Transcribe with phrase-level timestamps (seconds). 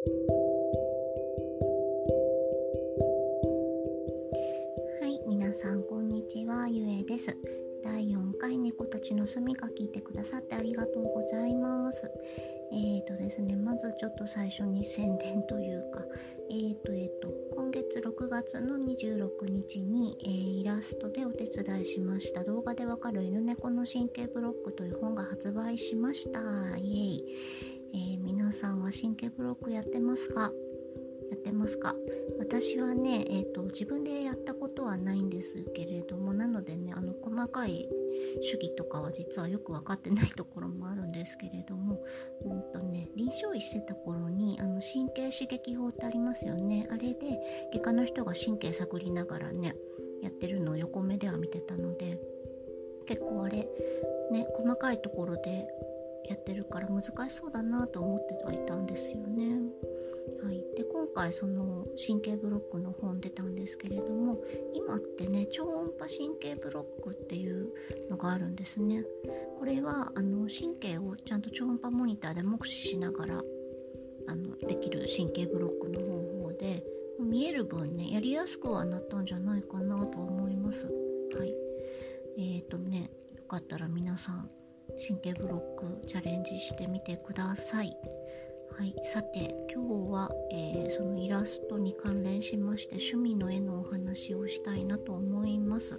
[0.00, 0.06] は
[5.06, 6.66] い皆さんこんにちは。
[6.68, 7.36] ゆえです。
[7.84, 12.10] 第4回猫たちの住みか聞いてくださってありがとうございます。
[12.72, 16.02] えーとですねまずちょっと最初に宣伝というか
[16.48, 22.42] えーとえーと今月6月の26日に、えー、イラストでお手伝いしました。
[22.44, 26.40] 動画でわかる犬猫の神経ブロックという本が発売しました。
[26.78, 30.52] イエイ、えー、皆さんは神経ブロックやってますか？
[31.30, 31.94] やってますか？
[32.38, 37.88] 私はね、えーと、自分でやったことはないんですけれどもなのでねあの細かい
[38.42, 42.02] 主義とかは実はよく分かってないところもあるんですけれども、
[42.44, 46.88] うんとね、臨床医してた頃にあの神経刺激法ってありますよね。
[46.90, 47.40] あれで
[47.72, 49.76] 外科の人が神経探りながらね
[50.22, 52.18] やってるのを横目では見てたので
[53.06, 53.68] 結構あれ
[54.32, 55.68] ね細かいところで
[56.28, 59.60] やってるから難しそうだなと思ってはいたんですよね。
[60.44, 64.38] はい、で今回その神経ブロックの本出たんですけれども
[64.72, 67.70] 今ってね超音波神経ブロックっていう
[68.08, 69.04] のがあるんですね。
[69.58, 73.42] これはあの神経をちゃんと超音波モニターで目視しながら
[74.28, 76.84] あのできる神経ブロックの方法で
[77.18, 80.40] 見える分ねやりやすくはなったんじゃないかなと思います。
[80.44, 80.49] はい
[85.00, 87.96] 神経ブロックチャレンジしてみてください。
[88.76, 95.98] はい、さて今日は、えー、そのイラストに関連しまして趣味の絵のお話をしたいなと思います。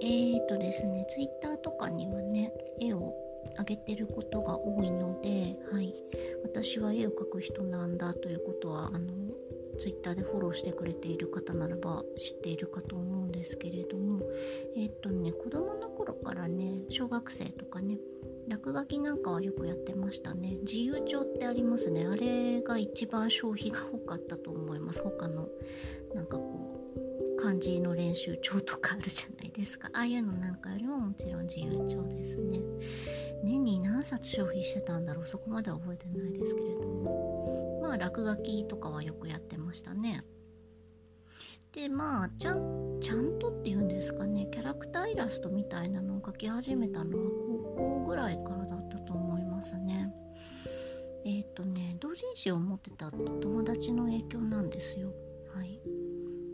[0.00, 3.14] えーとですね、Twitter とかにはね、絵を
[3.58, 5.94] 上げてることが多いので、はい、
[6.42, 9.12] 私は絵を描く人なんだということはあの
[9.78, 14.20] Twitter でフォローしてくれている方ならば知っているかと思うんですけれども、
[14.76, 17.98] えっ、とね、子供の頃からね、小学生とかね、
[18.48, 20.56] 落書きなんかはよくやってましたね。
[20.62, 22.06] 自由帳ってありますね。
[22.06, 25.02] あれが一番消費が多かったと思います。
[25.02, 25.48] 他の
[26.14, 26.80] なんかこ
[27.36, 29.88] う漢字の練習帳とかあるじゃないですか。
[29.92, 32.60] ああいうのなんかよりももちろん自由帳ですね。
[33.44, 35.26] 年に何冊消費してたんだろう。
[35.26, 37.31] そこまでは覚えてないですけれども。
[37.92, 40.24] あ落書きとかはよくやってましたね。
[41.72, 44.46] でまあちゃんちゃんとっていうんですかね。
[44.52, 47.30] キャラクターイラストみたいなのを描き始めたのは
[47.76, 50.12] 高校ぐらいからだったと思いますね。
[51.24, 55.12] えっ、ー、とね同人誌を持ってた友達の影響なんですよ。
[55.54, 55.80] はい。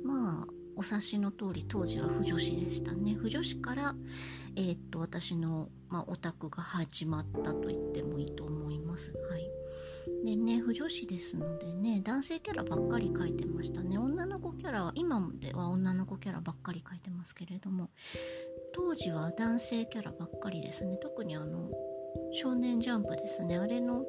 [0.04, 3.14] まあお察しの通り当時は不女子でしたね。
[3.14, 3.94] 不女子から
[4.56, 8.27] えー、っと私の、まあ、オタクが始まったと言ってもいいと思いますはい
[10.68, 13.96] でね不女子ですのでね男性キャラばっかり描いてましたね。
[13.98, 17.88] 女の子キャラは今では女の子キャラばっかり描いてますけれども。
[18.74, 20.98] 当時は男性キャラばっかりですね。
[20.98, 21.70] 特にあの
[22.34, 23.56] 少年ジャンプですね。
[23.56, 24.04] あれの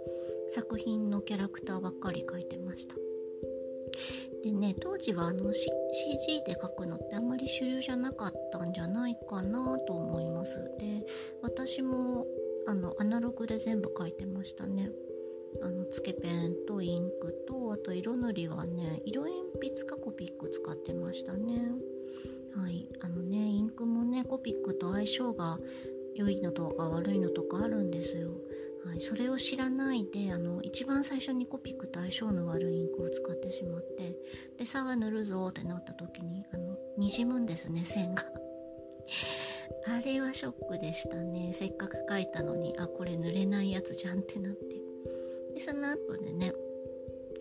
[0.49, 2.95] 作品のキャラクターばっかり描いてました。
[4.43, 10.55] でね当時はあの、CG で描くのってあんまり主流じゃなかったんじゃないかなと思います。
[10.79, 11.05] で
[11.41, 12.25] 私も
[12.67, 14.91] あのアナログで全部描いてましたね。
[15.61, 21.71] あのつけペンとインクとあと色塗りはね色鉛筆かコピック使ってましたね。
[22.55, 22.89] はい。
[23.01, 25.59] あのねインクもねコピックと相性が
[26.15, 28.31] 良いのとか悪いのとかあるんですよ。
[28.85, 34.15] はい、それを知らないであの一番最初にコピックと相性の悪いインクを使ってしまって
[34.57, 38.25] でさあ塗るぞってなった時にあの滲むんですね線が。
[39.85, 41.51] あれはショックでしたね。
[41.53, 44.88] せっかく書いたのにあこれ塗れないやつじゃんってなって。
[45.59, 46.53] その後でね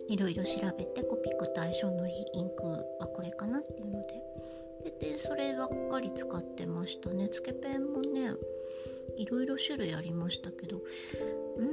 [0.07, 4.07] いろいろ調べてコピックと相性のインクはこれかなっていうので。
[4.99, 7.27] ででそればっかり使ってましたね。
[7.27, 8.31] つけペンもね
[9.17, 10.77] いろいろ種類ありましたけど。
[10.77, 11.65] うー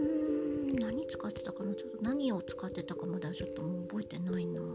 [0.74, 1.72] ん何使ってたかな？
[1.74, 4.60] ちょっと何を使ってたかまではちょっともう覚えてないな。
[4.60, 4.66] は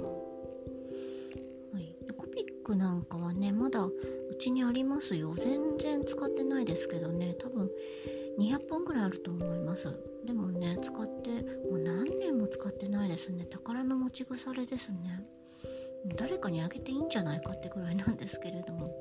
[1.77, 1.93] い。
[2.15, 3.93] コピックなんかはねまだう
[4.39, 5.35] ちにありますよ。
[5.35, 7.35] 全然使ってないですけどね。
[7.37, 7.69] 多分
[8.39, 9.93] 200本ぐらいあると思います。
[10.25, 11.29] でもね使って
[11.69, 13.45] もう何年も使ってないですね。
[13.45, 15.23] 宝の持ち腐れですね。
[16.15, 18.91] 誰かにあげていいんじゃないかってぐらいなんですけれども。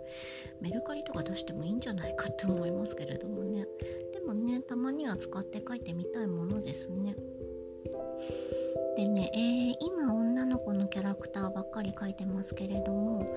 [0.61, 3.67] メルカリとか出してもいいんじゃないかって思いますけれどもね。
[4.12, 7.17] でもねたまには使って書いてみたいものですね。
[8.96, 13.34] でね、えー、今女の子のキャラクターばっかり描いてますけれども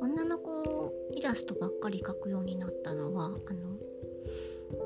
[0.00, 3.36] 女の子イラストばっかり描くようになったのはあの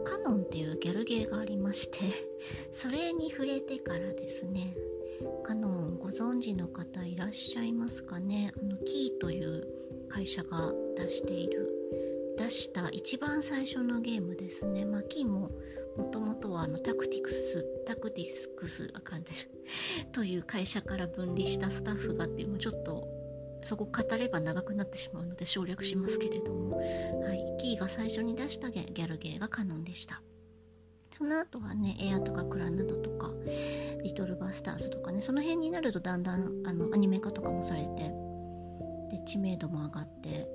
[0.05, 1.99] Kanon っていうギャルゲーがありまして
[2.73, 4.77] それに触れてからですね
[5.43, 8.53] Kanon ご存知の方いらっしゃいますかね？
[8.61, 9.67] あのキーという
[10.09, 11.71] 会社が出している
[12.37, 14.85] 出した一番最初のゲームですね。
[14.85, 15.51] まあキーも
[15.97, 19.31] もともとはあの Tactics Tactics あかんで
[20.13, 23.07] という会社から分離したスタッフがっていうちょっと
[23.65, 30.23] そこ語れば長くなってしまうので省略しますけれども、はい、キーが最初に出したギャルゲーが Kanon でした。
[31.17, 33.31] その後はねエアとかクラナドとか
[34.03, 38.13] リトルバスターズとかねその辺になるとだんだんあのアニメ化とかもされて
[39.13, 40.49] で知名度も上がって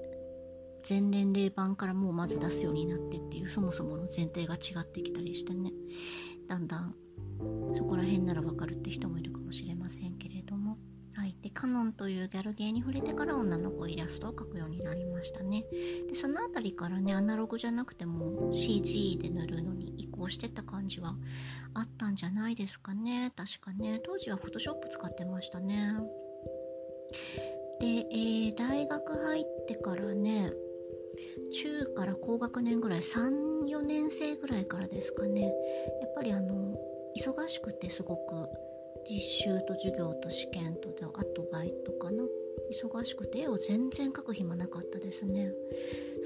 [0.83, 5.71] 全年齢版からもうまず出すようになってっていうそもそもの前提が違ってきたりしてね。
[6.47, 6.93] だんだん
[7.73, 10.58] そこら辺ならわかるって人もいるかもしれませんけれども。
[11.49, 15.65] でカノンというギャルゲーに触れてから女の子イラストを描くようになりましたね。
[16.07, 21.15] でその辺りからねアナログじゃなくても CG で塗るのに移行してた感じは
[21.73, 23.33] あったんじゃないですかね。
[23.35, 23.99] 確かね。
[24.03, 25.95] 当時はフォトショップ使ってましたね。
[27.81, 30.51] で、えー、大学入ってからね
[31.51, 35.45] 中から高学年ぐらい34年生ぐらいからですかね。
[36.01, 36.77] やっぱりあの
[37.17, 38.68] 忙しくてすごく
[39.07, 42.23] 実習と授業と試験とであとバイトかな。
[42.71, 45.51] 忙しくて絵を全然描く暇なかったですね。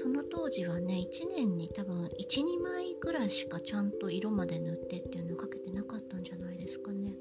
[0.02, 7.14] その当時はね1年に多分12枚ぐらいしかちゃんと色まで塗ってっていうのをかけてなかったんじゃないですかね。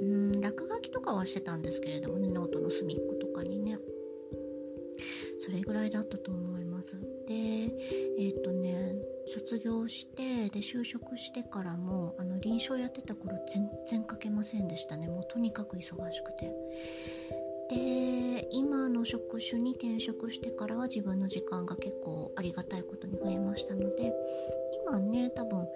[0.00, 3.78] うん落書きとかはしてたんですけれどもねノートの隅っことかにね。
[5.40, 6.94] それぐらいだったと思います。
[7.26, 8.96] でえっ、ー、とね
[9.32, 15.06] 卒業してで就職してからもあの臨床やってた頃全然書けませんでしたね。
[15.08, 16.52] もうとにかく忙しくて。
[17.70, 24.12] で今の職種に転職してからは自分の時間が結構ありがたいことに増えましたので
[24.84, 25.66] 今ね多分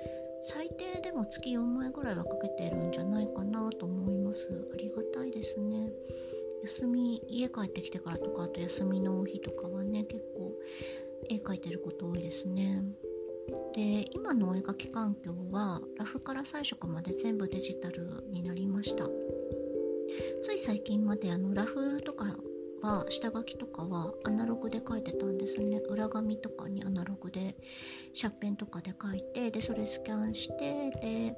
[0.43, 4.49] 最低でも月4枚ぐらいはかけてるんじゃないかなと思います。
[4.75, 5.91] ありがたいですね。
[6.65, 10.53] 休み家帰ってきてからとかあと休みの日とかはね結構
[11.31, 12.83] 絵描いてること多いですね。
[13.75, 19.09] で今のお絵描き環境はラフから彩色まで全部デジタルになりました。
[20.43, 22.37] つい最近まであのラフとか
[22.83, 25.79] は下書きとかはアナログで書いてたんですね。
[25.89, 27.57] 裏紙とかにアナログで
[28.13, 31.37] シャーペンとかで書いてでそれスキャンしてで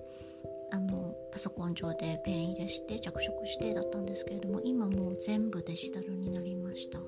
[0.71, 6.99] あのパソコン上でペン入れして着色してだったんですけれども今もう全部デジタルになりました。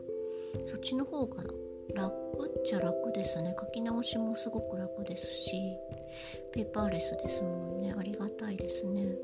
[0.66, 1.44] そっちの方が
[1.94, 2.14] 楽
[2.46, 3.54] っちゃ楽ですね。
[3.58, 5.76] 書き直しもすごく楽ですし
[6.52, 7.94] ペーパーレスですもんね。
[7.96, 9.16] ありがたいですね。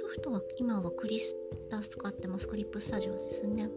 [0.00, 1.36] ソフトは今はクリス
[1.70, 2.48] タ使ってます。
[2.48, 3.68] クリップスタジオですね。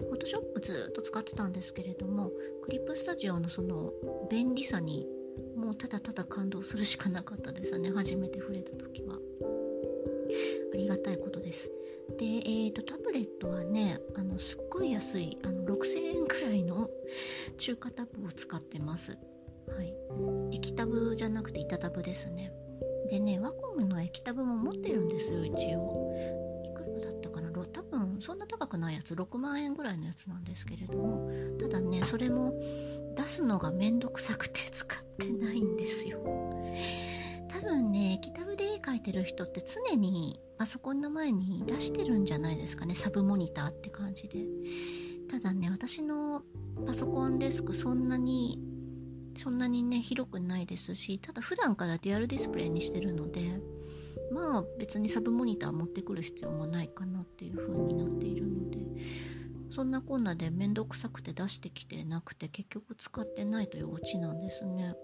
[0.00, 2.30] フォトショップずっと使ってたんですけれども
[2.64, 3.92] クリップスタジオのその
[4.30, 5.06] 便利さに
[5.56, 7.90] もうただただ感動するしかなかったですね。
[7.90, 9.18] 初めて触れた時は。
[10.74, 11.70] ありがたいことです。
[12.18, 15.51] で、えーと、タブレットはねあのすっごい安いあ
[17.62, 19.12] 中華タブを使ってます。
[19.12, 19.94] はい。
[20.50, 22.52] 液タブじゃなくて板タブですね。
[23.08, 26.12] でねワコムの液タブも持ってるんですよ一応。
[26.66, 27.52] いくらだったかな？
[27.52, 29.14] 多分そんな高くないやつ。
[29.14, 31.30] 6万円ぐらいのやつなんですけれども。
[31.60, 32.52] ただねそれも
[33.16, 36.18] 出すのがめんどくさくて使ってないんですよ。
[37.48, 42.96] 多分ね液タブで絵描いてる人って常にパソコンの前に出してるんじゃないですかね。
[42.96, 44.40] サブモニターって感じで。
[45.32, 46.42] ただね私の
[46.86, 48.60] パソコンデスクそんなに
[49.34, 53.58] そんなにね広くないですしただ普段からデュアルディスプレイにしてるので
[54.30, 58.78] まあ別にサブモニター持ってくる必要もないかなっていう風になっているので
[59.70, 64.94] そんなこんなでめんどくさくて出してきてなくて結局使ってないというオチなんですね。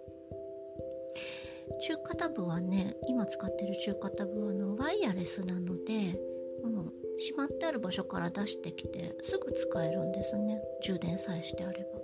[1.86, 6.18] 中華タブはね今使ってる中華タブはのワイヤレスなので、
[6.62, 10.60] うん、しまってある場所から出してきてすぐ使えるんですね。
[10.82, 12.00] 充電さえしてあれば。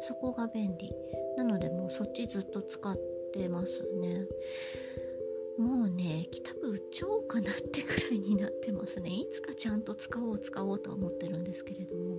[0.00, 0.92] そこが便利。
[1.36, 2.96] なのでもうそっちずっと使っ
[3.32, 4.26] てますね。
[5.58, 9.10] もうね液タブ売っちゃおうかなってくらいになってますね。
[9.10, 12.16] いつかちゃんと使おう使おうとは思ってるんですけれども。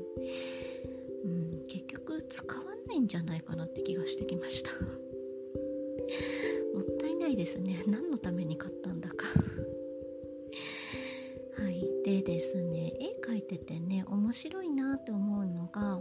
[1.24, 1.64] うん。
[1.68, 4.72] 結局使わないんじゃないかなって気がしてきました。
[6.74, 7.84] もったいないですね。
[7.88, 8.74] 何のために買っ
[13.60, 16.00] てね面白いなと思うのが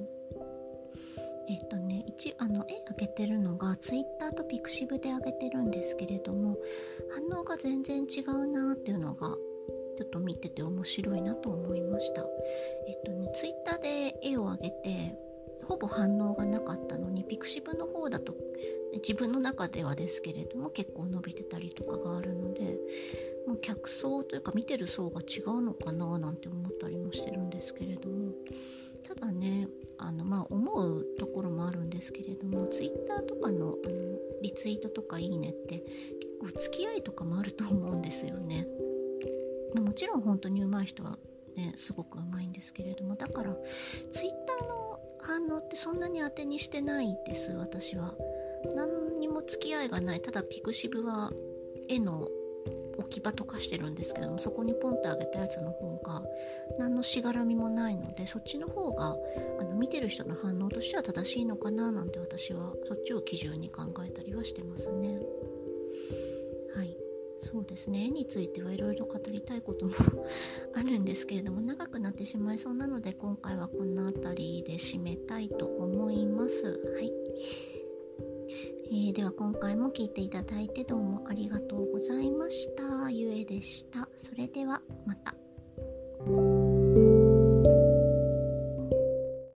[1.49, 6.57] えっとね一あの絵あげてるのが Twitter と Pixiv であげてるんですけれども
[7.11, 9.29] 反応が全然違うなっていうのが
[9.97, 12.25] ちょっと見てて面白いなと思いました。
[12.87, 15.19] えっとね Twitter で絵をあげて
[15.67, 18.35] ほぼ反応がなかったのに Pixiv の方だと
[18.95, 22.79] 自分の中ではですけれども結構伸びてたりとかがあるので
[23.47, 28.33] もう客層というか見てる層が違うのかななんて思ったりもしてるんですけれども
[29.07, 35.83] ただねあのまあ思うところもあるんですけれども Twitter とかのあのリツイートとかいいねって
[36.21, 38.69] 結構付き合いとかもあると思うんですよね。
[39.75, 41.19] もちろん本当に上手い人は
[41.57, 43.57] ねすごく上手いんですけれどもだから
[44.13, 44.37] Twitter
[44.67, 44.88] の
[45.29, 48.15] 反応ってそんなに当てにしてないです私は。
[48.75, 50.23] 何にも付き合いがない。
[50.23, 51.31] ただピクシブは
[51.87, 52.29] 絵の
[52.97, 56.25] 置き場とかしてるんですけどもそこにポンとあげたやつの方が
[56.79, 59.17] 何のしがらみもないのでそっちの方が
[59.61, 65.21] あの見てる人の反応としては正しいのかななんて私はそっちを基準に考えたりはしてますね。
[66.75, 66.97] はい。
[67.39, 68.07] そうですね。
[68.07, 69.93] 絵についてはいろいろ語りたいことも
[70.89, 77.13] るんですけれども長くなってしまいそうなので今回はこの辺りで締めたいと思いますはい
[78.91, 83.11] えー、では今回も聴いていただいてどうもありがとうございました。
[83.11, 84.09] ゆえでした。
[84.17, 85.35] それではまた。